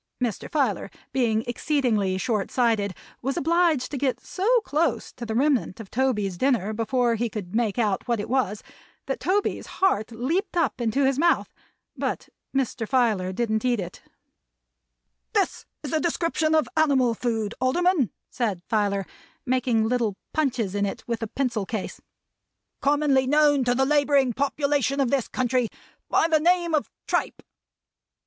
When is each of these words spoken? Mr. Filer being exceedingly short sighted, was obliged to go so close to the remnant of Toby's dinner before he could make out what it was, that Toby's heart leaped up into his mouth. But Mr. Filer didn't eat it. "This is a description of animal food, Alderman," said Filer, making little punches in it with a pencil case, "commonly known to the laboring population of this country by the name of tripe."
Mr. 0.19 0.49
Filer 0.51 0.89
being 1.13 1.43
exceedingly 1.45 2.17
short 2.17 2.49
sighted, 2.49 2.95
was 3.21 3.37
obliged 3.37 3.91
to 3.91 3.99
go 3.99 4.11
so 4.17 4.59
close 4.61 5.11
to 5.13 5.27
the 5.27 5.35
remnant 5.35 5.79
of 5.79 5.91
Toby's 5.91 6.39
dinner 6.39 6.73
before 6.73 7.13
he 7.13 7.29
could 7.29 7.53
make 7.53 7.77
out 7.77 8.07
what 8.07 8.19
it 8.19 8.27
was, 8.27 8.63
that 9.05 9.19
Toby's 9.19 9.67
heart 9.77 10.11
leaped 10.11 10.57
up 10.57 10.81
into 10.81 11.05
his 11.05 11.19
mouth. 11.19 11.53
But 11.95 12.29
Mr. 12.51 12.87
Filer 12.89 13.31
didn't 13.31 13.63
eat 13.63 13.79
it. 13.79 14.01
"This 15.33 15.67
is 15.83 15.93
a 15.93 15.99
description 15.99 16.55
of 16.55 16.67
animal 16.75 17.13
food, 17.13 17.53
Alderman," 17.61 18.09
said 18.31 18.63
Filer, 18.67 19.05
making 19.45 19.83
little 19.87 20.15
punches 20.33 20.73
in 20.73 20.83
it 20.87 21.03
with 21.07 21.21
a 21.21 21.27
pencil 21.27 21.67
case, 21.67 22.01
"commonly 22.79 23.27
known 23.27 23.63
to 23.65 23.75
the 23.75 23.85
laboring 23.85 24.33
population 24.33 24.99
of 24.99 25.11
this 25.11 25.27
country 25.27 25.67
by 26.09 26.27
the 26.27 26.39
name 26.39 26.73
of 26.73 26.89
tripe." 27.05 27.43